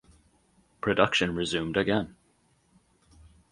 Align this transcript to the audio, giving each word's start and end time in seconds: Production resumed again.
Production 0.81 1.35
resumed 1.35 1.77
again. 1.77 2.15